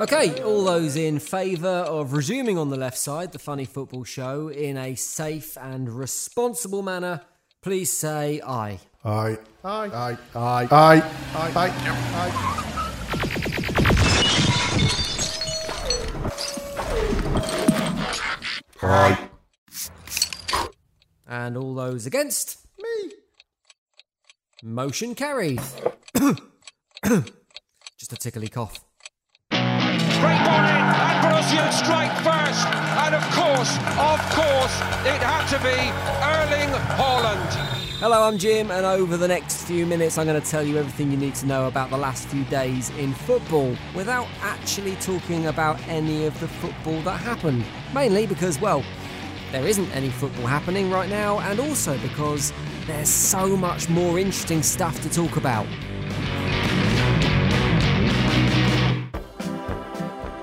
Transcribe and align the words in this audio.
Okay, 0.00 0.42
all 0.42 0.64
those 0.64 0.96
in 0.96 1.18
favour 1.18 1.68
of 1.68 2.12
resuming 2.12 2.58
on 2.58 2.68
the 2.70 2.76
left 2.76 2.98
side 2.98 3.32
the 3.32 3.38
funny 3.38 3.64
football 3.64 4.04
show 4.04 4.48
in 4.48 4.76
a 4.76 4.94
safe 4.94 5.56
and 5.56 5.88
responsible 5.88 6.82
manner, 6.82 7.20
please 7.62 7.92
say 7.92 8.40
aye. 8.44 8.80
Aye. 9.04 9.38
Aye. 9.64 9.90
Aye. 9.92 10.16
Aye. 10.34 10.68
Aye. 10.70 11.02
Aye. 11.34 11.52
Aye. 11.54 11.70
Aye. 12.14 12.70
Aye. 18.82 19.28
And 21.26 21.56
all 21.56 21.74
those 21.74 22.06
against? 22.06 22.66
Me. 22.78 23.12
Motion 24.66 25.14
carried. 25.14 25.60
Just 27.98 28.14
a 28.14 28.16
tickly 28.16 28.48
cough. 28.48 28.82
Great 29.50 29.60
ball 29.60 30.64
in, 30.64 30.80
and 30.80 31.22
Borussia 31.22 31.70
strike 31.70 32.10
first. 32.24 32.66
And 33.04 33.14
of 33.14 33.22
course, 33.34 33.76
of 33.98 34.18
course, 34.32 34.74
it 35.04 35.20
had 35.20 35.46
to 35.50 35.58
be 35.58 35.92
Erling 36.24 36.72
Haaland. 36.96 37.74
Hello, 38.00 38.22
I'm 38.22 38.38
Jim, 38.38 38.70
and 38.70 38.86
over 38.86 39.18
the 39.18 39.28
next 39.28 39.64
few 39.64 39.84
minutes, 39.84 40.16
I'm 40.16 40.26
going 40.26 40.40
to 40.40 40.50
tell 40.50 40.62
you 40.62 40.78
everything 40.78 41.10
you 41.10 41.18
need 41.18 41.34
to 41.36 41.46
know 41.46 41.66
about 41.68 41.90
the 41.90 41.98
last 41.98 42.26
few 42.28 42.44
days 42.44 42.88
in 42.96 43.12
football 43.12 43.76
without 43.94 44.28
actually 44.40 44.96
talking 44.96 45.46
about 45.46 45.78
any 45.88 46.24
of 46.24 46.40
the 46.40 46.48
football 46.48 47.02
that 47.02 47.20
happened. 47.20 47.66
Mainly 47.92 48.26
because, 48.26 48.58
well, 48.62 48.82
there 49.54 49.68
isn't 49.68 49.88
any 49.94 50.10
football 50.10 50.46
happening 50.46 50.90
right 50.90 51.08
now, 51.08 51.38
and 51.38 51.60
also 51.60 51.96
because 51.98 52.52
there's 52.88 53.08
so 53.08 53.56
much 53.56 53.88
more 53.88 54.18
interesting 54.18 54.64
stuff 54.64 55.00
to 55.00 55.08
talk 55.08 55.36
about. 55.36 55.64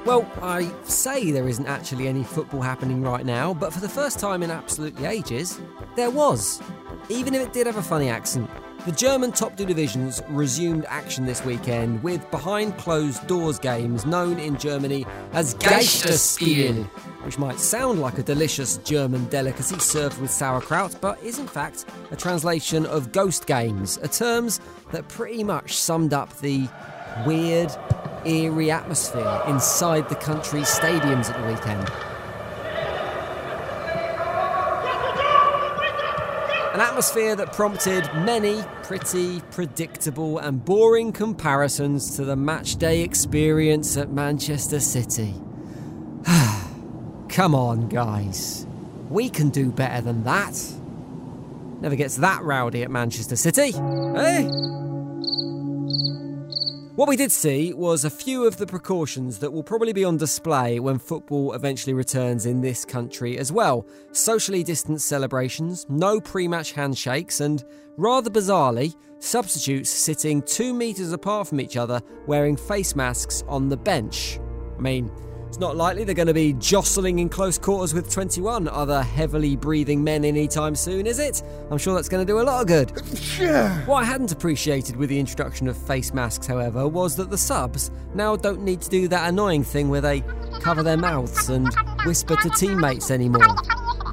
Well, 0.06 0.32
I 0.42 0.72
say 0.84 1.32
there 1.32 1.50
isn't 1.50 1.68
actually 1.68 2.08
any 2.08 2.24
football 2.24 2.62
happening 2.62 3.02
right 3.02 3.26
now, 3.26 3.54
but 3.54 3.74
for 3.74 3.82
the 3.82 3.90
first 3.90 4.18
time 4.18 4.44
in 4.44 4.50
absolutely 4.50 5.06
ages, 5.06 5.60
there 5.98 6.10
was. 6.10 6.62
Even 7.10 7.36
if 7.36 7.42
it 7.42 7.52
did 7.52 7.68
have 7.68 7.76
a 7.76 7.84
funny 7.84 8.08
accent. 8.08 8.50
The 8.84 8.92
German 8.92 9.32
top 9.32 9.56
two 9.56 9.68
divisions 9.68 10.24
resumed 10.28 10.86
action 10.88 11.28
this 11.28 11.46
weekend 11.46 12.02
with 12.02 12.30
behind 12.32 12.76
closed 12.80 13.28
doors 13.28 13.60
games 13.60 14.08
known 14.08 14.40
in 14.40 14.58
Germany 14.58 15.06
as 15.34 15.54
Geisterspiel, 15.54 16.86
which 17.24 17.38
might 17.38 17.60
sound 17.60 18.02
like 18.02 18.18
a 18.18 18.24
delicious 18.24 18.78
German 18.78 19.26
delicacy 19.26 19.78
served 19.78 20.20
with 20.20 20.32
sauerkraut, 20.32 20.96
but 21.00 21.22
is 21.22 21.38
in 21.38 21.46
fact 21.46 21.86
a 22.10 22.16
translation 22.16 22.88
of 22.88 23.12
ghost 23.12 23.46
games, 23.46 24.00
a 24.02 24.08
terms 24.08 24.60
that 24.92 25.08
pretty 25.10 25.44
much 25.44 25.78
summed 25.78 26.12
up 26.12 26.36
the 26.40 26.68
weird, 27.28 27.72
eerie 28.26 28.72
atmosphere 28.72 29.44
inside 29.48 30.10
the 30.10 30.16
country's 30.16 30.68
stadiums 30.68 31.30
at 31.30 31.40
the 31.40 31.54
weekend. 31.54 32.11
An 36.82 36.88
atmosphere 36.88 37.36
that 37.36 37.54
prompted 37.54 38.10
many 38.26 38.64
pretty 38.82 39.40
predictable 39.52 40.40
and 40.40 40.66
boring 40.66 41.12
comparisons 41.12 42.16
to 42.16 42.26
the 42.26 42.36
matchday 42.36 43.04
experience 43.04 43.98
at 43.98 44.10
Manchester 44.10 44.80
City. 44.80 45.36
Come 47.30 47.54
on, 47.54 47.88
guys. 47.88 48.66
We 49.12 49.30
can 49.30 49.52
do 49.52 49.70
better 49.72 50.02
than 50.02 50.24
that. 50.24 50.60
Never 51.82 51.96
gets 51.96 52.16
that 52.16 52.42
rowdy 52.42 52.82
at 52.82 52.90
Manchester 52.90 53.36
City, 53.36 53.74
eh? 53.76 54.50
What 57.02 57.10
we 57.10 57.16
did 57.16 57.32
see 57.32 57.74
was 57.74 58.06
a 58.06 58.12
few 58.12 58.46
of 58.46 58.58
the 58.58 58.68
precautions 58.68 59.40
that 59.40 59.52
will 59.52 59.64
probably 59.64 59.92
be 59.92 60.06
on 60.06 60.18
display 60.18 60.80
when 60.80 61.00
football 61.00 61.54
eventually 61.54 61.96
returns 61.96 62.46
in 62.46 62.62
this 62.62 62.86
country 62.86 63.40
as 63.40 63.52
well. 63.52 63.88
Socially 64.12 64.64
distanced 64.64 65.08
celebrations, 65.08 65.88
no 65.90 66.22
pre 66.22 66.48
match 66.48 66.74
handshakes, 66.74 67.40
and 67.40 67.66
rather 67.98 68.30
bizarrely, 68.30 68.96
substitutes 69.18 69.90
sitting 69.90 70.44
two 70.44 70.76
metres 70.76 71.12
apart 71.12 71.48
from 71.48 71.60
each 71.60 71.76
other 71.76 72.00
wearing 72.28 72.56
face 72.56 72.96
masks 72.96 73.44
on 73.48 73.68
the 73.68 73.78
bench. 73.78 74.40
I 74.78 74.82
mean, 74.82 75.12
it's 75.52 75.60
not 75.60 75.76
likely 75.76 76.06
they're 76.06 76.16
going 76.16 76.30
to 76.30 76.34
be 76.34 76.54
jostling 76.54 77.20
in 77.20 77.28
close 77.28 77.58
quarters 77.58 77.94
with 77.94 78.10
21 78.10 78.70
other 78.70 79.04
heavily 79.04 79.58
breathing 79.58 80.02
men 80.02 80.24
anytime 80.24 80.74
soon, 80.74 81.06
is 81.06 81.20
it? 81.20 81.44
I'm 81.70 81.78
sure 81.78 81.94
that's 81.94 82.08
going 82.08 82.26
to 82.26 82.32
do 82.32 82.40
a 82.40 82.42
lot 82.42 82.62
of 82.62 82.68
good. 82.68 82.92
What 83.86 83.98
I 83.98 84.06
hadn't 84.06 84.32
appreciated 84.32 84.96
with 84.96 85.10
the 85.10 85.20
introduction 85.20 85.68
of 85.68 85.76
face 85.76 86.14
masks, 86.14 86.48
however, 86.48 86.88
was 86.88 87.18
that 87.18 87.30
the 87.30 87.38
subs 87.38 87.92
now 88.16 88.38
don't 88.38 88.64
need 88.64 88.80
to 88.80 88.90
do 88.90 89.10
that 89.10 89.28
annoying 89.28 89.66
thing 89.66 89.90
where 89.90 90.00
they 90.00 90.24
cover 90.62 90.84
their 90.84 90.96
mouths 90.96 91.50
and 91.50 91.68
whisper 92.06 92.38
to 92.38 92.50
teammates 92.52 93.12
anymore. 93.12 93.54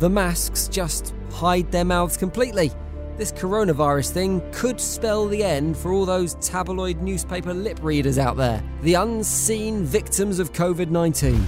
The 0.00 0.10
masks 0.10 0.66
just 0.66 1.15
hide 1.32 1.71
their 1.71 1.84
mouths 1.84 2.16
completely. 2.16 2.72
This 3.18 3.32
coronavirus 3.32 4.12
thing 4.12 4.42
could 4.52 4.80
spell 4.80 5.26
the 5.26 5.42
end 5.42 5.76
for 5.76 5.92
all 5.92 6.06
those 6.06 6.34
tabloid 6.34 7.02
newspaper 7.02 7.52
lip 7.52 7.80
readers 7.82 8.16
out 8.16 8.36
there, 8.36 8.62
the 8.82 8.94
unseen 8.94 9.82
victims 9.84 10.38
of 10.38 10.52
COVID 10.52 10.90
19. 10.90 11.44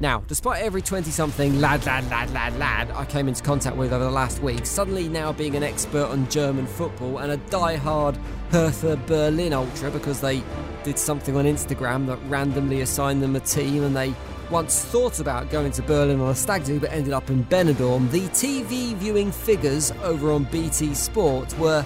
Now, 0.00 0.24
despite 0.26 0.62
every 0.62 0.80
20 0.80 1.10
something 1.10 1.60
lad, 1.60 1.84
lad, 1.84 2.08
lad, 2.08 2.32
lad, 2.32 2.58
lad 2.58 2.90
I 2.92 3.04
came 3.04 3.28
into 3.28 3.42
contact 3.42 3.76
with 3.76 3.92
over 3.92 4.02
the 4.02 4.10
last 4.10 4.42
week, 4.42 4.64
suddenly 4.64 5.06
now 5.06 5.34
being 5.34 5.54
an 5.54 5.62
expert 5.62 6.06
on 6.06 6.26
German 6.30 6.66
football 6.66 7.18
and 7.18 7.30
a 7.30 7.36
die-hard 7.36 8.16
Hertha 8.50 8.96
Berlin 9.06 9.52
ultra 9.52 9.90
because 9.90 10.22
they 10.22 10.42
did 10.82 10.98
something 10.98 11.36
on 11.36 11.44
Instagram 11.44 12.06
that 12.06 12.18
randomly 12.30 12.80
assigned 12.80 13.22
them 13.22 13.36
a 13.36 13.40
team 13.40 13.82
and 13.84 13.94
they 13.94 14.14
once 14.52 14.84
thought 14.84 15.18
about 15.18 15.48
going 15.48 15.72
to 15.72 15.80
Berlin 15.82 16.20
on 16.20 16.28
a 16.28 16.34
stag 16.34 16.62
do 16.64 16.78
but 16.78 16.92
ended 16.92 17.14
up 17.14 17.30
in 17.30 17.42
Benidorm, 17.46 18.10
the 18.10 18.28
TV 18.28 18.94
viewing 18.96 19.32
figures 19.32 19.90
over 20.02 20.30
on 20.30 20.44
BT 20.44 20.92
Sport 20.92 21.58
were 21.58 21.82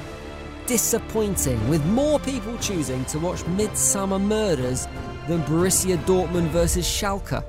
disappointing, 0.67 1.69
with 1.69 1.85
more 1.87 2.19
people 2.19 2.59
choosing 2.59 3.05
to 3.05 3.21
watch 3.21 3.45
Midsomer 3.45 4.21
Murders 4.21 4.89
than 5.29 5.43
Borussia 5.45 5.97
Dortmund 6.07 6.49
versus 6.49 6.85
Schalke. 6.85 7.45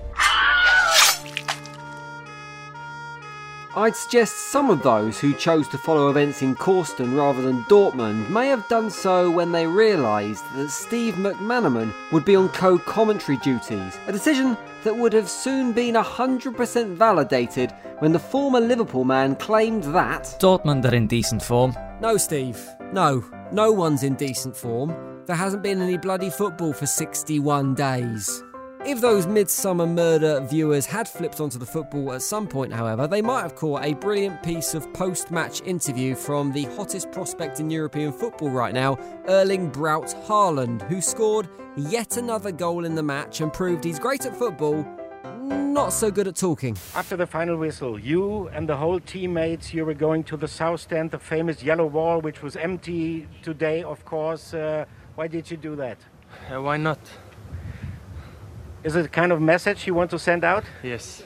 I'd 3.77 3.95
suggest 3.95 4.49
some 4.49 4.71
of 4.71 4.81
those 4.81 5.19
who 5.19 5.35
chose 5.35 5.67
to 5.67 5.77
follow 5.77 6.09
events 6.09 6.41
in 6.41 6.55
Causton 6.55 7.13
rather 7.13 7.43
than 7.43 7.63
Dortmund 7.65 8.27
may 8.27 8.47
have 8.47 8.67
done 8.67 8.89
so 8.89 9.29
when 9.29 9.51
they 9.51 9.67
realised 9.67 10.43
that 10.55 10.71
Steve 10.71 11.13
McManaman 11.13 11.93
would 12.11 12.25
be 12.25 12.35
on 12.35 12.49
co 12.49 12.79
commentary 12.79 13.37
duties, 13.37 13.99
a 14.07 14.11
decision 14.11 14.57
that 14.83 14.97
would 14.97 15.13
have 15.13 15.29
soon 15.29 15.73
been 15.73 15.93
100% 15.93 16.95
validated 16.95 17.71
when 17.99 18.11
the 18.11 18.17
former 18.17 18.59
Liverpool 18.59 19.03
man 19.03 19.35
claimed 19.35 19.83
that. 19.83 20.23
Dortmund 20.39 20.91
are 20.91 20.95
in 20.95 21.05
decent 21.05 21.43
form. 21.43 21.75
No, 22.01 22.17
Steve, 22.17 22.67
no, 22.91 23.23
no 23.51 23.71
one's 23.71 24.01
in 24.01 24.15
decent 24.15 24.57
form. 24.57 24.89
There 25.27 25.35
hasn't 25.35 25.61
been 25.61 25.83
any 25.83 25.99
bloody 25.99 26.31
football 26.31 26.73
for 26.73 26.87
61 26.87 27.75
days. 27.75 28.41
If 28.85 29.01
those 29.01 29.25
Midsomer 29.25 29.89
Murder 29.89 30.39
viewers 30.41 30.85
had 30.85 31.09
flipped 31.09 31.39
onto 31.39 31.57
the 31.57 31.65
football 31.65 32.13
at 32.13 32.21
some 32.21 32.47
point, 32.47 32.71
however, 32.71 33.07
they 33.07 33.21
might 33.21 33.41
have 33.41 33.55
caught 33.55 33.83
a 33.83 33.95
brilliant 33.95 34.41
piece 34.43 34.73
of 34.73 34.91
post 34.93 35.31
match 35.31 35.61
interview 35.63 36.15
from 36.15 36.51
the 36.53 36.65
hottest 36.75 37.11
prospect 37.11 37.59
in 37.59 37.69
European 37.69 38.13
football 38.13 38.49
right 38.49 38.73
now, 38.73 38.97
Erling 39.27 39.69
Braut 39.69 40.15
Haaland, 40.27 40.83
who 40.83 41.01
scored 41.01 41.49
yet 41.75 42.17
another 42.17 42.51
goal 42.51 42.85
in 42.85 42.95
the 42.95 43.03
match 43.03 43.41
and 43.41 43.51
proved 43.51 43.83
he's 43.83 43.99
great 43.99 44.25
at 44.25 44.35
football, 44.35 44.85
not 45.43 45.91
so 45.91 46.09
good 46.09 46.27
at 46.27 46.35
talking. 46.35 46.77
After 46.95 47.17
the 47.17 47.27
final 47.27 47.57
whistle, 47.57 47.99
you 47.99 48.47
and 48.49 48.69
the 48.69 48.77
whole 48.77 48.99
teammates, 48.99 49.73
you 49.73 49.85
were 49.85 49.95
going 49.95 50.23
to 50.25 50.37
the 50.37 50.47
south 50.47 50.81
stand, 50.81 51.11
the 51.11 51.19
famous 51.19 51.61
yellow 51.61 51.85
wall, 51.85 52.21
which 52.21 52.41
was 52.41 52.55
empty 52.55 53.27
today, 53.41 53.83
of 53.83 54.05
course. 54.05 54.53
Uh, 54.53 54.85
why 55.15 55.27
did 55.27 55.49
you 55.51 55.57
do 55.57 55.75
that? 55.75 55.97
Uh, 56.51 56.61
why 56.61 56.77
not? 56.77 56.99
Is 58.87 58.95
it 58.95 59.05
a 59.05 59.09
kind 59.09 59.33
of 59.33 59.41
message 59.41 59.85
you 59.85 59.93
want 59.93 60.11
to 60.11 60.17
send 60.17 60.45
out? 60.45 60.63
Yes. 60.81 61.21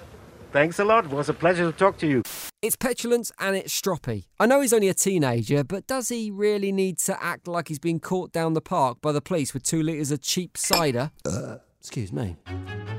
Thanks 0.52 0.80
a 0.80 0.84
lot. 0.84 1.06
It 1.06 1.12
was 1.12 1.30
a 1.30 1.34
pleasure 1.36 1.72
to 1.72 1.78
talk 1.78 1.96
to 2.00 2.08
you. 2.08 2.24
It's 2.64 2.76
petulant 2.76 3.32
and 3.38 3.56
it's 3.56 3.80
stroppy. 3.80 4.24
I 4.40 4.48
know 4.48 4.62
he's 4.62 4.74
only 4.74 4.90
a 4.90 4.96
teenager, 4.96 5.64
but 5.64 5.86
does 5.86 6.10
he 6.10 6.32
really 6.32 6.72
need 6.72 6.98
to 7.02 7.24
act 7.24 7.48
like 7.48 7.68
he's 7.68 7.78
been 7.78 8.00
caught 8.00 8.32
down 8.32 8.54
the 8.54 8.62
park 8.62 9.00
by 9.00 9.12
the 9.12 9.22
police 9.22 9.54
with 9.54 9.62
two 9.62 9.84
litres 9.84 10.10
of 10.10 10.22
cheap 10.22 10.58
cider? 10.58 11.12
Uh, 11.24 11.58
Excuse 11.82 12.14
me. 12.14 12.38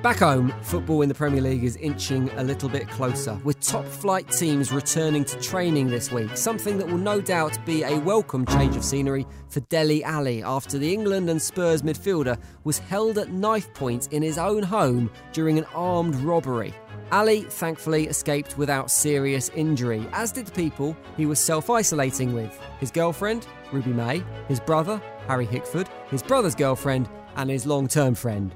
Back 0.03 0.17
home, 0.17 0.53
football 0.63 1.03
in 1.03 1.09
the 1.09 1.15
Premier 1.15 1.41
League 1.41 1.63
is 1.63 1.77
inching 1.77 2.29
a 2.31 2.43
little 2.43 2.69
bit 2.69 2.89
closer, 2.89 3.41
with 3.45 3.61
top 3.61 3.87
flight 3.87 4.29
teams 4.29 4.73
returning 4.73 5.25
to 5.25 5.39
training 5.39 5.87
this 5.87 6.11
week, 6.11 6.37
something 6.37 6.79
that 6.79 6.89
will 6.89 6.99
no 6.99 7.21
doubt 7.21 7.65
be 7.65 7.85
a 7.85 7.97
welcome 8.01 8.45
change 8.45 8.75
of 8.75 8.85
scenery 8.85 9.25
for 9.49 9.61
Dele 9.61 10.03
Alli 10.03 10.43
after 10.43 10.79
the 10.79 10.93
England 10.93 11.31
and 11.31 11.41
Spurs 11.41 11.83
midfielder 11.83 12.37
was 12.65 12.79
held 12.79 13.19
at 13.19 13.31
knife 13.31 13.73
point 13.73 14.13
in 14.13 14.21
his 14.21 14.37
own 14.37 14.65
home 14.65 15.09
during 15.33 15.59
an 15.59 15.65
armed 15.77 16.17
robbery. 16.17 16.75
Alli 17.13 17.43
thankfully 17.43 18.09
escaped 18.09 18.59
without 18.59 18.91
serious 18.91 19.49
injury, 19.51 20.05
as 20.11 20.33
did 20.33 20.47
the 20.47 20.53
people 20.53 20.97
he 21.17 21.25
was 21.25 21.39
self 21.39 21.71
isolating 21.71 22.35
with 22.35 22.59
his 22.81 22.91
girlfriend, 22.91 23.47
Ruby 23.71 23.93
Mae, 23.93 24.25
his 24.49 24.59
brother, 24.59 25.01
Harry 25.29 25.47
Hickford, 25.47 25.89
his 26.11 26.25
brother's 26.25 26.57
girlfriend, 26.57 27.09
and 27.37 27.49
his 27.49 27.65
long 27.67 27.87
term 27.87 28.17
friend. 28.17 28.53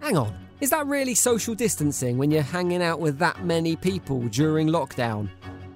Hang 0.00 0.16
on, 0.16 0.34
is 0.60 0.70
that 0.70 0.86
really 0.86 1.14
social 1.14 1.54
distancing 1.54 2.16
when 2.16 2.30
you're 2.30 2.42
hanging 2.42 2.82
out 2.82 3.00
with 3.00 3.18
that 3.18 3.44
many 3.44 3.76
people 3.76 4.20
during 4.28 4.66
lockdown? 4.68 5.28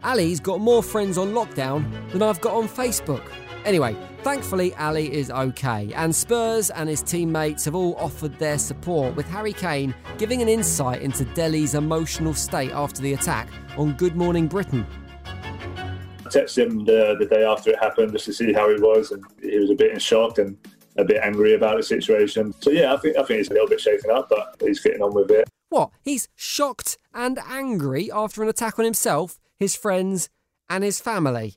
Alli's 0.02 0.40
got 0.40 0.60
more 0.60 0.82
friends 0.82 1.18
on 1.18 1.32
lockdown 1.32 2.10
than 2.10 2.22
I've 2.22 2.40
got 2.40 2.54
on 2.54 2.66
Facebook. 2.66 3.22
Anyway, 3.66 3.94
thankfully, 4.22 4.74
Alli 4.74 5.12
is 5.12 5.30
okay, 5.30 5.92
and 5.94 6.14
Spurs 6.14 6.70
and 6.70 6.88
his 6.88 7.02
teammates 7.02 7.66
have 7.66 7.74
all 7.74 7.94
offered 7.96 8.38
their 8.38 8.58
support, 8.58 9.14
with 9.14 9.28
Harry 9.28 9.52
Kane 9.52 9.94
giving 10.16 10.40
an 10.40 10.48
insight 10.48 11.02
into 11.02 11.26
Dele's 11.26 11.74
emotional 11.74 12.32
state 12.32 12.72
after 12.72 13.02
the 13.02 13.12
attack 13.12 13.48
on 13.76 13.92
Good 13.92 14.16
Morning 14.16 14.46
Britain. 14.46 14.86
I 15.26 16.28
texted 16.28 16.66
him 16.66 16.84
the, 16.86 17.14
the 17.18 17.26
day 17.26 17.44
after 17.44 17.70
it 17.70 17.78
happened 17.78 18.12
just 18.12 18.24
to 18.24 18.32
see 18.32 18.54
how 18.54 18.68
he 18.74 18.80
was, 18.80 19.12
and 19.12 19.22
he 19.42 19.58
was 19.58 19.70
a 19.70 19.74
bit 19.74 19.92
in 19.92 19.98
shock 19.98 20.38
and 20.38 20.56
a 20.96 21.04
bit 21.04 21.20
angry 21.22 21.54
about 21.54 21.76
the 21.76 21.82
situation. 21.82 22.54
So 22.60 22.70
yeah, 22.70 22.94
I 22.94 22.96
think 22.96 23.16
I 23.16 23.22
think 23.24 23.38
he's 23.38 23.50
a 23.50 23.54
little 23.54 23.68
bit 23.68 23.80
shaken 23.80 24.10
up, 24.10 24.28
but 24.28 24.56
he's 24.60 24.80
getting 24.80 25.02
on 25.02 25.14
with 25.14 25.30
it. 25.30 25.48
What? 25.68 25.90
He's 26.02 26.28
shocked 26.34 26.98
and 27.12 27.38
angry 27.48 28.10
after 28.12 28.42
an 28.42 28.48
attack 28.48 28.78
on 28.78 28.84
himself, 28.84 29.38
his 29.58 29.74
friends, 29.74 30.28
and 30.68 30.84
his 30.84 31.00
family. 31.00 31.56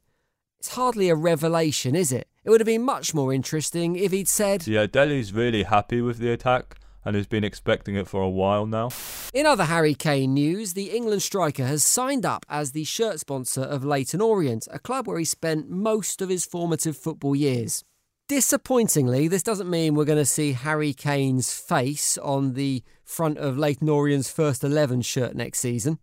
It's 0.59 0.69
hardly 0.73 1.09
a 1.09 1.15
revelation, 1.15 1.95
is 1.95 2.11
it? 2.11 2.27
It 2.43 2.49
would 2.49 2.61
have 2.61 2.65
been 2.65 2.83
much 2.83 3.13
more 3.13 3.31
interesting 3.31 3.95
if 3.95 4.11
he'd 4.11 4.27
said, 4.27 4.65
Yeah, 4.65 4.87
Dele's 4.87 5.33
really 5.33 5.63
happy 5.63 6.01
with 6.01 6.17
the 6.17 6.31
attack 6.31 6.79
and 7.05 7.15
has 7.15 7.27
been 7.27 7.43
expecting 7.43 7.95
it 7.95 8.07
for 8.07 8.21
a 8.21 8.29
while 8.29 8.65
now. 8.65 8.89
In 9.33 9.45
other 9.45 9.65
Harry 9.65 9.93
Kane 9.93 10.33
news, 10.33 10.73
the 10.73 10.91
England 10.91 11.21
striker 11.21 11.65
has 11.65 11.83
signed 11.83 12.25
up 12.25 12.45
as 12.49 12.71
the 12.71 12.83
shirt 12.83 13.19
sponsor 13.19 13.61
of 13.61 13.85
Leyton 13.85 14.19
Orient, 14.19 14.67
a 14.71 14.79
club 14.79 15.07
where 15.07 15.19
he 15.19 15.25
spent 15.25 15.69
most 15.69 16.21
of 16.21 16.29
his 16.29 16.45
formative 16.45 16.97
football 16.97 17.35
years. 17.35 17.83
Disappointingly, 18.27 19.29
this 19.29 19.41
doesn't 19.41 19.69
mean 19.69 19.95
we're 19.95 20.03
going 20.03 20.17
to 20.17 20.25
see 20.25 20.51
Harry 20.51 20.91
Kane's 20.91 21.53
face 21.53 22.17
on 22.17 22.55
the 22.55 22.83
front 23.05 23.37
of 23.37 23.57
Leyton 23.57 23.87
Orient's 23.87 24.29
first 24.29 24.65
11 24.65 25.03
shirt 25.03 25.33
next 25.33 25.59
season. 25.59 25.97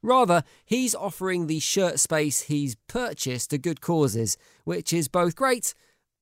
Rather, 0.00 0.44
he's 0.64 0.94
offering 0.94 1.48
the 1.48 1.58
shirt 1.58 1.98
space 1.98 2.42
he's 2.42 2.76
purchased 2.86 3.50
to 3.50 3.58
good 3.58 3.80
causes, 3.80 4.36
which 4.62 4.92
is 4.92 5.08
both 5.08 5.34
great 5.34 5.74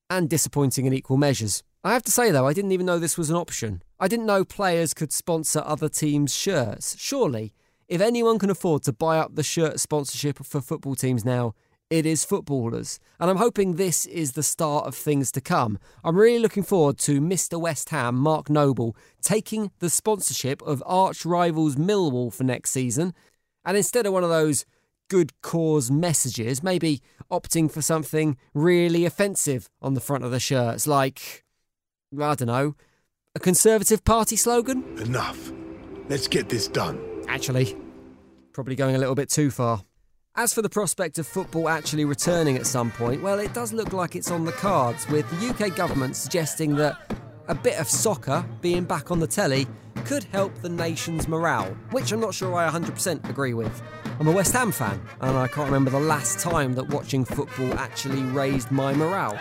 and 0.08 0.30
disappointing 0.30 0.86
in 0.86 0.94
equal 0.94 1.18
measures. 1.18 1.62
I 1.82 1.92
have 1.92 2.04
to 2.04 2.10
say, 2.10 2.30
though, 2.30 2.46
I 2.46 2.54
didn't 2.54 2.72
even 2.72 2.86
know 2.86 2.98
this 2.98 3.18
was 3.18 3.28
an 3.28 3.36
option. 3.36 3.82
I 4.00 4.08
didn't 4.08 4.24
know 4.24 4.46
players 4.46 4.94
could 4.94 5.12
sponsor 5.12 5.62
other 5.66 5.90
teams' 5.90 6.34
shirts. 6.34 6.96
Surely, 6.98 7.52
if 7.86 8.00
anyone 8.00 8.38
can 8.38 8.48
afford 8.48 8.82
to 8.84 8.94
buy 8.94 9.18
up 9.18 9.34
the 9.34 9.42
shirt 9.42 9.78
sponsorship 9.78 10.42
for 10.42 10.62
football 10.62 10.94
teams 10.94 11.22
now, 11.22 11.54
it 11.94 12.04
is 12.04 12.24
footballers. 12.24 12.98
And 13.20 13.30
I'm 13.30 13.36
hoping 13.36 13.76
this 13.76 14.04
is 14.06 14.32
the 14.32 14.42
start 14.42 14.86
of 14.86 14.96
things 14.96 15.30
to 15.30 15.40
come. 15.40 15.78
I'm 16.02 16.16
really 16.16 16.40
looking 16.40 16.64
forward 16.64 16.98
to 16.98 17.20
Mr. 17.20 17.60
West 17.60 17.90
Ham, 17.90 18.16
Mark 18.16 18.50
Noble, 18.50 18.96
taking 19.22 19.70
the 19.78 19.88
sponsorship 19.88 20.60
of 20.62 20.82
arch 20.84 21.24
rivals 21.24 21.76
Millwall 21.76 22.32
for 22.32 22.42
next 22.42 22.70
season 22.70 23.14
and 23.64 23.76
instead 23.76 24.06
of 24.06 24.12
one 24.12 24.24
of 24.24 24.30
those 24.30 24.66
good 25.08 25.40
cause 25.40 25.88
messages, 25.88 26.64
maybe 26.64 27.00
opting 27.30 27.70
for 27.70 27.80
something 27.80 28.36
really 28.54 29.04
offensive 29.04 29.70
on 29.80 29.94
the 29.94 30.00
front 30.00 30.24
of 30.24 30.32
the 30.32 30.40
shirts, 30.40 30.88
like, 30.88 31.44
I 32.12 32.34
don't 32.34 32.48
know, 32.48 32.74
a 33.36 33.38
Conservative 33.38 34.02
Party 34.02 34.34
slogan? 34.34 34.82
Enough. 34.98 35.52
Let's 36.08 36.26
get 36.26 36.48
this 36.48 36.66
done. 36.66 36.98
Actually, 37.28 37.76
probably 38.52 38.74
going 38.74 38.96
a 38.96 38.98
little 38.98 39.14
bit 39.14 39.30
too 39.30 39.52
far. 39.52 39.84
As 40.36 40.52
for 40.52 40.62
the 40.62 40.68
prospect 40.68 41.20
of 41.20 41.28
football 41.28 41.68
actually 41.68 42.04
returning 42.04 42.56
at 42.56 42.66
some 42.66 42.90
point, 42.90 43.22
well, 43.22 43.38
it 43.38 43.54
does 43.54 43.72
look 43.72 43.92
like 43.92 44.16
it's 44.16 44.32
on 44.32 44.44
the 44.44 44.50
cards, 44.50 45.08
with 45.08 45.30
the 45.30 45.48
UK 45.50 45.76
government 45.76 46.16
suggesting 46.16 46.74
that 46.74 46.98
a 47.46 47.54
bit 47.54 47.78
of 47.78 47.88
soccer 47.88 48.44
being 48.60 48.82
back 48.82 49.12
on 49.12 49.20
the 49.20 49.28
telly 49.28 49.68
could 50.04 50.24
help 50.24 50.52
the 50.56 50.68
nation's 50.68 51.28
morale, 51.28 51.76
which 51.92 52.10
I'm 52.10 52.18
not 52.18 52.34
sure 52.34 52.52
I 52.52 52.68
100% 52.68 53.30
agree 53.30 53.54
with. 53.54 53.80
I'm 54.18 54.26
a 54.26 54.32
West 54.32 54.52
Ham 54.54 54.72
fan, 54.72 55.00
and 55.20 55.36
I 55.36 55.46
can't 55.46 55.66
remember 55.66 55.92
the 55.92 56.00
last 56.00 56.40
time 56.40 56.74
that 56.74 56.88
watching 56.88 57.24
football 57.24 57.72
actually 57.74 58.22
raised 58.22 58.72
my 58.72 58.92
morale. 58.92 59.38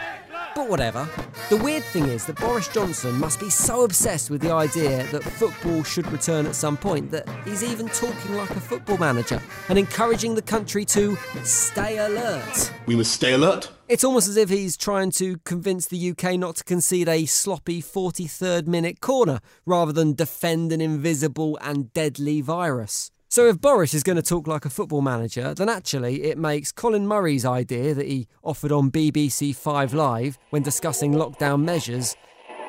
But 0.55 0.69
whatever. 0.69 1.09
The 1.49 1.57
weird 1.57 1.83
thing 1.83 2.05
is 2.05 2.25
that 2.27 2.39
Boris 2.39 2.67
Johnson 2.67 3.15
must 3.15 3.39
be 3.39 3.49
so 3.49 3.83
obsessed 3.83 4.29
with 4.29 4.41
the 4.41 4.51
idea 4.51 5.03
that 5.11 5.23
football 5.23 5.83
should 5.83 6.09
return 6.11 6.45
at 6.45 6.55
some 6.55 6.77
point 6.77 7.09
that 7.11 7.27
he's 7.43 7.63
even 7.63 7.89
talking 7.89 8.35
like 8.35 8.51
a 8.51 8.59
football 8.59 8.97
manager 8.97 9.41
and 9.69 9.79
encouraging 9.79 10.35
the 10.35 10.41
country 10.41 10.85
to 10.85 11.17
stay 11.43 11.97
alert. 11.97 12.71
We 12.85 12.95
must 12.95 13.13
stay 13.13 13.33
alert. 13.33 13.71
It's 13.89 14.03
almost 14.03 14.27
as 14.27 14.37
if 14.37 14.49
he's 14.49 14.77
trying 14.77 15.11
to 15.11 15.37
convince 15.39 15.87
the 15.87 16.11
UK 16.11 16.39
not 16.39 16.57
to 16.57 16.63
concede 16.63 17.09
a 17.09 17.25
sloppy 17.25 17.81
43rd 17.81 18.67
minute 18.67 19.01
corner 19.01 19.39
rather 19.65 19.91
than 19.91 20.13
defend 20.13 20.71
an 20.71 20.81
invisible 20.81 21.57
and 21.61 21.91
deadly 21.93 22.41
virus. 22.41 23.11
So 23.33 23.47
if 23.47 23.59
Boris 23.59 23.95
is 23.95 24.03
going 24.03 24.17
to 24.17 24.21
talk 24.21 24.45
like 24.45 24.63
a 24.63 24.69
football 24.69 25.01
manager, 25.01 25.55
then 25.55 25.67
actually 25.67 26.25
it 26.25 26.37
makes 26.37 26.71
Colin 26.71 27.07
Murray's 27.07 27.45
idea 27.45 27.95
that 27.95 28.05
he 28.05 28.27
offered 28.43 28.71
on 28.71 28.91
BBC 28.91 29.55
Five 29.55 29.91
Live 29.91 30.37
when 30.51 30.61
discussing 30.61 31.13
lockdown 31.13 31.63
measures 31.63 32.15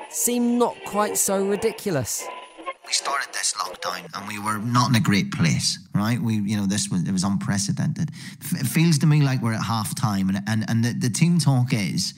seem 0.09 0.57
not 0.57 0.75
quite 0.87 1.19
so 1.19 1.47
ridiculous. 1.47 2.27
We 2.87 2.95
started 2.95 3.29
this 3.35 3.53
lockdown 3.53 4.09
and 4.15 4.27
we 4.27 4.39
were 4.39 4.57
not 4.57 4.89
in 4.89 4.95
a 4.95 5.01
great 5.01 5.33
place, 5.33 5.79
right? 5.95 6.19
We, 6.19 6.37
you 6.37 6.57
know, 6.57 6.65
this 6.65 6.89
was 6.89 7.07
it 7.07 7.13
was 7.13 7.25
unprecedented. 7.25 8.09
It 8.53 8.67
feels 8.67 8.97
to 9.01 9.07
me 9.07 9.21
like 9.21 9.43
we're 9.43 9.53
at 9.53 9.65
half 9.65 9.95
time, 9.95 10.31
and 10.31 10.43
and 10.47 10.65
and 10.67 10.83
the, 10.83 10.95
the 10.95 11.11
team 11.11 11.39
talk 11.39 11.75
is 11.75 12.15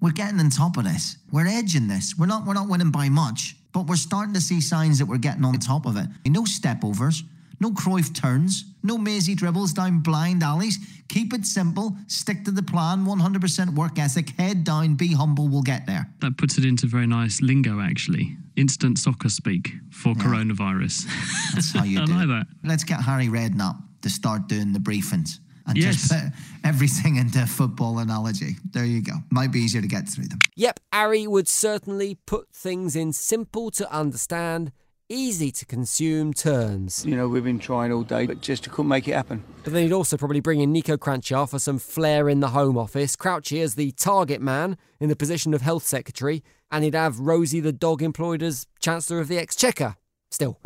we're 0.00 0.12
getting 0.12 0.40
on 0.40 0.48
top 0.48 0.78
of 0.78 0.84
this. 0.84 1.18
We're 1.30 1.46
edging 1.46 1.88
this. 1.88 2.14
We're 2.18 2.24
not 2.24 2.46
we're 2.46 2.54
not 2.54 2.70
winning 2.70 2.90
by 2.90 3.10
much, 3.10 3.54
but 3.74 3.86
we're 3.86 3.96
starting 3.96 4.32
to 4.32 4.40
see 4.40 4.62
signs 4.62 4.98
that 4.98 5.04
we're 5.04 5.18
getting 5.18 5.44
on 5.44 5.58
top 5.58 5.84
of 5.84 5.98
it. 5.98 6.06
No 6.26 6.46
step 6.46 6.84
overs, 6.84 7.22
no 7.62 7.70
Cruyff 7.70 8.12
turns, 8.12 8.64
no 8.82 8.98
mazy 8.98 9.36
dribbles 9.36 9.72
down 9.72 10.00
blind 10.00 10.42
alleys. 10.42 10.78
Keep 11.08 11.32
it 11.32 11.46
simple, 11.46 11.96
stick 12.08 12.44
to 12.44 12.50
the 12.50 12.62
plan, 12.62 13.06
100% 13.06 13.74
work 13.76 14.00
ethic, 14.00 14.30
head 14.30 14.64
down, 14.64 14.96
be 14.96 15.14
humble, 15.14 15.46
we'll 15.46 15.62
get 15.62 15.86
there. 15.86 16.08
That 16.20 16.36
puts 16.36 16.58
it 16.58 16.64
into 16.64 16.86
very 16.86 17.06
nice 17.06 17.40
lingo, 17.40 17.80
actually. 17.80 18.36
Instant 18.56 18.98
soccer 18.98 19.28
speak 19.28 19.70
for 19.92 20.14
coronavirus. 20.14 21.04
That's 21.54 21.72
how 21.72 21.84
you 21.84 22.00
I 22.02 22.04
do 22.04 22.12
like 22.14 22.24
it. 22.24 22.28
that. 22.28 22.46
Let's 22.64 22.82
get 22.82 23.00
Harry 23.00 23.28
Redknapp 23.28 23.76
to 24.02 24.10
start 24.10 24.48
doing 24.48 24.72
the 24.72 24.80
briefings 24.80 25.38
and 25.66 25.76
just 25.76 26.10
put 26.10 26.32
everything 26.64 27.16
into 27.22 27.40
a 27.44 27.46
football 27.46 28.00
analogy. 28.00 28.56
There 28.72 28.84
you 28.84 29.02
go. 29.02 29.12
Might 29.30 29.52
be 29.52 29.60
easier 29.60 29.80
to 29.82 29.86
get 29.86 30.08
through 30.08 30.26
them. 30.26 30.40
Yep, 30.56 30.80
Harry 30.92 31.28
would 31.28 31.46
certainly 31.46 32.16
put 32.26 32.48
things 32.52 32.96
in 32.96 33.12
simple 33.12 33.70
to 33.72 33.88
understand, 33.92 34.72
easy 35.12 35.50
to 35.52 35.66
consume 35.66 36.32
terms. 36.32 37.04
You 37.04 37.14
know, 37.14 37.28
we've 37.28 37.44
been 37.44 37.58
trying 37.58 37.92
all 37.92 38.02
day, 38.02 38.26
but 38.26 38.40
just 38.40 38.68
couldn't 38.70 38.88
make 38.88 39.06
it 39.06 39.12
happen. 39.12 39.44
But 39.62 39.72
then 39.72 39.84
he'd 39.84 39.92
also 39.92 40.16
probably 40.16 40.40
bring 40.40 40.60
in 40.60 40.72
Niko 40.72 40.96
Kranjcar 40.96 41.48
for 41.48 41.58
some 41.58 41.78
flair 41.78 42.28
in 42.28 42.40
the 42.40 42.48
Home 42.48 42.78
Office, 42.78 43.14
Crouchy 43.14 43.60
as 43.60 43.74
the 43.74 43.92
target 43.92 44.40
man 44.40 44.78
in 44.98 45.08
the 45.08 45.16
position 45.16 45.52
of 45.54 45.60
Health 45.60 45.84
Secretary, 45.84 46.42
and 46.70 46.82
he'd 46.82 46.94
have 46.94 47.20
Rosie 47.20 47.60
the 47.60 47.72
dog 47.72 48.02
employed 48.02 48.42
as 48.42 48.66
Chancellor 48.80 49.20
of 49.20 49.28
the 49.28 49.38
Exchequer. 49.38 49.96
Still, 50.30 50.58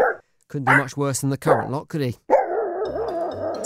couldn't 0.49 0.67
do 0.67 0.77
much 0.77 0.97
worse 0.97 1.21
than 1.21 1.31
the 1.31 1.37
current 1.37 1.71
lot, 1.71 1.89
could 1.89 2.01
he? 2.01 2.17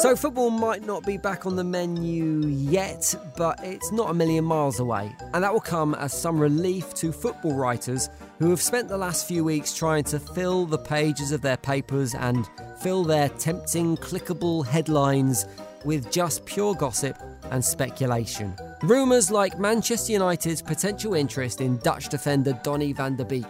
So, 0.00 0.16
football 0.16 0.48
might 0.48 0.86
not 0.86 1.04
be 1.04 1.18
back 1.18 1.44
on 1.44 1.56
the 1.56 1.64
menu 1.64 2.46
yet, 2.46 3.14
but 3.36 3.60
it's 3.62 3.92
not 3.92 4.08
a 4.08 4.14
million 4.14 4.46
miles 4.46 4.80
away. 4.80 5.14
And 5.34 5.44
that 5.44 5.52
will 5.52 5.60
come 5.60 5.94
as 5.94 6.14
some 6.14 6.38
relief 6.38 6.94
to 6.94 7.12
football 7.12 7.52
writers 7.52 8.08
who 8.38 8.48
have 8.48 8.62
spent 8.62 8.88
the 8.88 8.96
last 8.96 9.28
few 9.28 9.44
weeks 9.44 9.74
trying 9.74 10.04
to 10.04 10.18
fill 10.18 10.64
the 10.64 10.78
pages 10.78 11.32
of 11.32 11.42
their 11.42 11.58
papers 11.58 12.14
and 12.14 12.48
fill 12.80 13.04
their 13.04 13.28
tempting, 13.28 13.98
clickable 13.98 14.66
headlines 14.66 15.44
with 15.84 16.10
just 16.10 16.46
pure 16.46 16.74
gossip 16.74 17.18
and 17.50 17.62
speculation. 17.62 18.56
Rumours 18.80 19.30
like 19.30 19.58
Manchester 19.58 20.12
United's 20.12 20.62
potential 20.62 21.12
interest 21.12 21.60
in 21.60 21.76
Dutch 21.80 22.08
defender 22.08 22.58
Donny 22.62 22.94
van 22.94 23.16
de 23.16 23.24
Beek, 23.26 23.44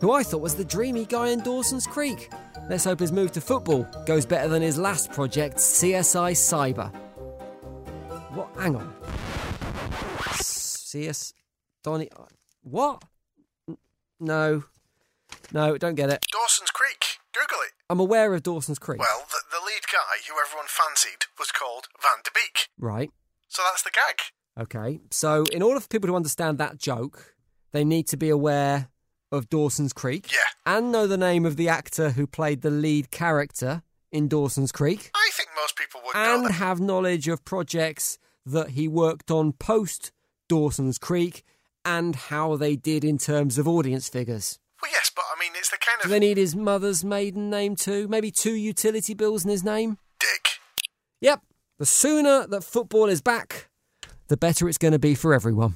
who 0.00 0.12
I 0.12 0.22
thought 0.22 0.42
was 0.42 0.54
the 0.54 0.64
dreamy 0.64 1.06
guy 1.06 1.30
in 1.30 1.40
Dawson's 1.40 1.88
Creek. 1.88 2.30
Let's 2.68 2.84
hope 2.84 2.98
his 2.98 3.12
move 3.12 3.30
to 3.32 3.40
football 3.40 3.86
goes 4.06 4.26
better 4.26 4.48
than 4.48 4.60
his 4.60 4.76
last 4.76 5.12
project, 5.12 5.58
CSI 5.58 6.32
Cyber. 6.32 6.92
What? 8.34 8.48
Hang 8.58 8.74
on. 8.74 8.92
CS. 10.32 11.32
Donny. 11.84 12.08
What? 12.62 13.04
No. 14.18 14.64
No, 15.52 15.78
don't 15.78 15.94
get 15.94 16.10
it. 16.10 16.26
Dawson's 16.32 16.70
Creek. 16.70 17.18
Google 17.32 17.62
it. 17.62 17.72
I'm 17.88 18.00
aware 18.00 18.34
of 18.34 18.42
Dawson's 18.42 18.80
Creek. 18.80 18.98
Well, 18.98 19.24
the, 19.30 19.38
the 19.52 19.64
lead 19.64 19.82
guy 19.92 20.26
who 20.28 20.34
everyone 20.44 20.66
fancied 20.66 21.26
was 21.38 21.52
called 21.52 21.86
Van 22.02 22.20
de 22.24 22.30
Beek. 22.34 22.68
Right. 22.78 23.10
So 23.46 23.62
that's 23.70 23.82
the 23.84 23.90
gag. 23.90 24.20
Okay. 24.58 25.00
So, 25.12 25.44
in 25.52 25.62
order 25.62 25.78
for 25.78 25.86
people 25.86 26.08
to 26.08 26.16
understand 26.16 26.58
that 26.58 26.78
joke, 26.78 27.36
they 27.72 27.84
need 27.84 28.08
to 28.08 28.16
be 28.16 28.28
aware 28.28 28.88
of 29.36 29.48
Dawson's 29.48 29.92
Creek. 29.92 30.32
Yeah. 30.32 30.38
And 30.74 30.90
know 30.90 31.06
the 31.06 31.16
name 31.16 31.46
of 31.46 31.56
the 31.56 31.68
actor 31.68 32.10
who 32.10 32.26
played 32.26 32.62
the 32.62 32.70
lead 32.70 33.10
character 33.10 33.82
in 34.10 34.28
Dawson's 34.28 34.72
Creek. 34.72 35.10
I 35.14 35.30
think 35.32 35.50
most 35.54 35.76
people 35.76 36.00
would 36.04 36.14
know 36.14 36.34
and 36.36 36.46
that. 36.46 36.52
have 36.52 36.80
knowledge 36.80 37.28
of 37.28 37.44
projects 37.44 38.18
that 38.44 38.70
he 38.70 38.88
worked 38.88 39.30
on 39.30 39.52
post 39.52 40.12
Dawson's 40.48 40.98
Creek 40.98 41.42
and 41.84 42.16
how 42.16 42.56
they 42.56 42.76
did 42.76 43.04
in 43.04 43.18
terms 43.18 43.58
of 43.58 43.68
audience 43.68 44.08
figures. 44.08 44.58
Well, 44.82 44.90
yes, 44.90 45.10
but 45.14 45.24
I 45.34 45.40
mean, 45.40 45.52
it's 45.56 45.70
the 45.70 45.78
kind 45.78 45.98
of. 45.98 46.02
Do 46.04 46.08
they 46.08 46.18
need 46.18 46.36
his 46.36 46.56
mother's 46.56 47.04
maiden 47.04 47.50
name 47.50 47.76
too? 47.76 48.08
Maybe 48.08 48.30
two 48.30 48.54
utility 48.54 49.14
bills 49.14 49.44
in 49.44 49.50
his 49.50 49.64
name? 49.64 49.98
Dick. 50.18 50.48
Yep. 51.20 51.42
The 51.78 51.86
sooner 51.86 52.46
that 52.46 52.64
football 52.64 53.06
is 53.06 53.20
back, 53.20 53.68
the 54.28 54.36
better 54.36 54.68
it's 54.68 54.78
going 54.78 54.92
to 54.92 54.98
be 54.98 55.14
for 55.14 55.34
everyone. 55.34 55.74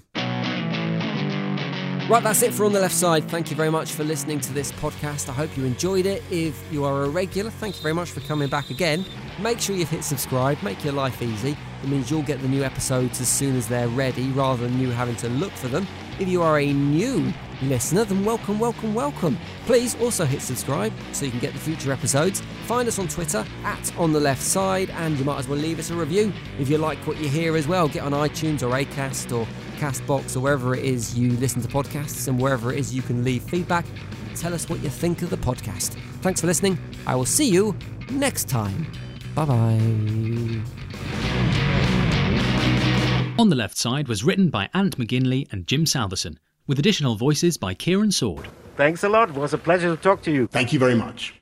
Right, 2.10 2.24
that's 2.24 2.42
it 2.42 2.52
for 2.52 2.64
On 2.64 2.72
the 2.72 2.80
Left 2.80 2.92
Side. 2.92 3.30
Thank 3.30 3.50
you 3.50 3.56
very 3.56 3.70
much 3.70 3.92
for 3.92 4.02
listening 4.02 4.40
to 4.40 4.52
this 4.52 4.72
podcast. 4.72 5.28
I 5.28 5.32
hope 5.32 5.56
you 5.56 5.64
enjoyed 5.64 6.06
it. 6.06 6.24
If 6.28 6.60
you 6.72 6.84
are 6.84 7.04
a 7.04 7.08
regular, 7.08 7.50
thank 7.50 7.76
you 7.76 7.82
very 7.82 7.94
much 7.94 8.10
for 8.10 8.18
coming 8.22 8.48
back 8.48 8.70
again. 8.70 9.04
Make 9.38 9.60
sure 9.60 9.76
you've 9.76 9.90
hit 9.90 10.02
subscribe, 10.02 10.60
make 10.64 10.82
your 10.82 10.92
life 10.92 11.22
easy. 11.22 11.56
It 11.84 11.88
means 11.88 12.10
you'll 12.10 12.24
get 12.24 12.42
the 12.42 12.48
new 12.48 12.64
episodes 12.64 13.20
as 13.20 13.28
soon 13.28 13.54
as 13.54 13.68
they're 13.68 13.86
ready 13.86 14.26
rather 14.32 14.66
than 14.66 14.80
you 14.80 14.90
having 14.90 15.14
to 15.16 15.28
look 15.28 15.52
for 15.52 15.68
them. 15.68 15.86
If 16.18 16.26
you 16.26 16.42
are 16.42 16.58
a 16.58 16.72
new 16.72 17.32
listener, 17.62 18.04
then 18.04 18.24
welcome, 18.24 18.58
welcome, 18.58 18.94
welcome. 18.94 19.38
Please 19.66 19.94
also 20.00 20.24
hit 20.24 20.42
subscribe 20.42 20.92
so 21.12 21.24
you 21.24 21.30
can 21.30 21.40
get 21.40 21.52
the 21.52 21.58
future 21.58 21.92
episodes. 21.92 22.42
Find 22.66 22.88
us 22.88 22.98
on 22.98 23.08
Twitter 23.08 23.44
at 23.64 23.96
On 23.98 24.12
the 24.12 24.20
Left 24.20 24.42
Side, 24.42 24.90
and 24.90 25.18
you 25.18 25.24
might 25.24 25.38
as 25.38 25.48
well 25.48 25.58
leave 25.58 25.78
us 25.78 25.90
a 25.90 25.94
review 25.94 26.32
if 26.58 26.68
you 26.68 26.78
like 26.78 26.98
what 27.06 27.18
you 27.18 27.28
hear 27.28 27.56
as 27.56 27.66
well. 27.68 27.88
Get 27.88 28.02
on 28.02 28.12
iTunes 28.12 28.62
or 28.62 28.70
Acast 28.72 29.36
or 29.36 29.46
Castbox 29.78 30.36
or 30.36 30.40
wherever 30.40 30.74
it 30.74 30.84
is 30.84 31.18
you 31.18 31.30
listen 31.32 31.62
to 31.62 31.68
podcasts 31.68 32.28
and 32.28 32.40
wherever 32.40 32.72
it 32.72 32.78
is 32.78 32.94
you 32.94 33.02
can 33.02 33.24
leave 33.24 33.42
feedback. 33.42 33.86
Tell 34.36 34.54
us 34.54 34.68
what 34.68 34.80
you 34.80 34.88
think 34.88 35.22
of 35.22 35.30
the 35.30 35.36
podcast. 35.36 35.96
Thanks 36.22 36.40
for 36.40 36.46
listening. 36.46 36.78
I 37.06 37.14
will 37.16 37.26
see 37.26 37.48
you 37.48 37.76
next 38.10 38.48
time. 38.48 38.86
Bye 39.34 39.44
bye. 39.44 39.80
On 43.38 43.48
the 43.48 43.56
Left 43.56 43.78
Side 43.78 44.06
was 44.06 44.22
written 44.22 44.50
by 44.50 44.68
Ant 44.74 44.98
McGinley 44.98 45.50
and 45.50 45.66
Jim 45.66 45.86
Salverson, 45.86 46.38
with 46.70 46.78
additional 46.78 47.16
voices 47.16 47.58
by 47.58 47.74
Kieran 47.74 48.12
Sword. 48.12 48.46
Thanks 48.76 49.02
a 49.02 49.08
lot. 49.08 49.30
It 49.30 49.34
was 49.34 49.52
a 49.52 49.58
pleasure 49.58 49.96
to 49.96 50.00
talk 50.00 50.22
to 50.22 50.30
you. 50.30 50.46
Thank 50.46 50.72
you 50.72 50.78
very 50.78 50.94
much. 50.94 51.34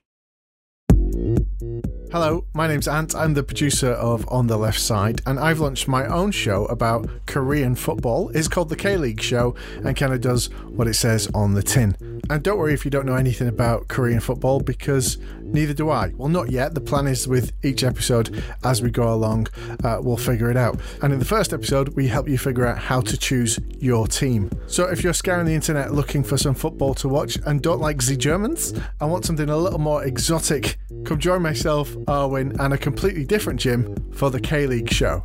Hello, 2.10 2.46
my 2.54 2.66
name's 2.66 2.88
Ant. 2.88 3.14
I'm 3.14 3.34
the 3.34 3.42
producer 3.42 3.90
of 3.90 4.26
On 4.30 4.46
the 4.46 4.56
Left 4.56 4.80
Side, 4.80 5.20
and 5.26 5.38
I've 5.38 5.60
launched 5.60 5.86
my 5.86 6.06
own 6.06 6.30
show 6.30 6.64
about 6.64 7.10
Korean 7.26 7.74
football. 7.74 8.30
It's 8.30 8.48
called 8.48 8.70
The 8.70 8.76
K 8.76 8.96
League 8.96 9.20
Show 9.20 9.54
and 9.84 9.94
kind 9.94 10.14
of 10.14 10.22
does 10.22 10.46
what 10.64 10.88
it 10.88 10.94
says 10.94 11.28
on 11.34 11.52
the 11.52 11.62
tin. 11.62 12.22
And 12.30 12.42
don't 12.42 12.56
worry 12.56 12.72
if 12.72 12.86
you 12.86 12.90
don't 12.90 13.04
know 13.04 13.16
anything 13.16 13.48
about 13.48 13.88
Korean 13.88 14.20
football 14.20 14.60
because 14.60 15.18
neither 15.52 15.74
do 15.74 15.90
I. 15.90 16.12
Well, 16.16 16.28
not 16.28 16.50
yet. 16.50 16.74
The 16.74 16.80
plan 16.80 17.06
is 17.06 17.26
with 17.26 17.52
each 17.64 17.84
episode 17.84 18.42
as 18.64 18.82
we 18.82 18.90
go 18.90 19.12
along, 19.12 19.48
uh, 19.84 19.98
we'll 20.00 20.16
figure 20.16 20.50
it 20.50 20.56
out. 20.56 20.80
And 21.02 21.12
in 21.12 21.18
the 21.18 21.24
first 21.24 21.52
episode, 21.52 21.90
we 21.90 22.08
help 22.08 22.28
you 22.28 22.38
figure 22.38 22.66
out 22.66 22.78
how 22.78 23.00
to 23.02 23.16
choose 23.16 23.58
your 23.78 24.06
team. 24.06 24.50
So 24.66 24.86
if 24.86 25.02
you're 25.02 25.12
scouring 25.12 25.46
the 25.46 25.54
internet 25.54 25.92
looking 25.92 26.22
for 26.22 26.36
some 26.36 26.54
football 26.54 26.94
to 26.94 27.08
watch 27.08 27.38
and 27.46 27.62
don't 27.62 27.80
like 27.80 28.02
the 28.04 28.16
Germans 28.16 28.72
and 29.00 29.10
want 29.10 29.24
something 29.24 29.48
a 29.48 29.56
little 29.56 29.78
more 29.78 30.04
exotic, 30.04 30.78
come 31.04 31.18
join 31.18 31.42
myself, 31.42 31.90
Arwin, 32.06 32.58
and 32.60 32.74
a 32.74 32.78
completely 32.78 33.24
different 33.24 33.60
Jim 33.60 33.94
for 34.12 34.30
the 34.30 34.40
K 34.40 34.66
League 34.66 34.92
show. 34.92 35.24